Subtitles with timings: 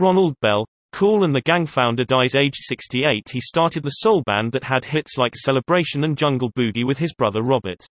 [0.00, 4.50] Ronald Bell, Kool, and the Gang founder dies age 68 he started the soul band
[4.50, 7.86] that had hits like Celebration and Jungle Boogie with his brother Robert.